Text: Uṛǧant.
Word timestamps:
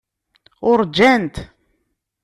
Uṛǧant. 0.69 1.35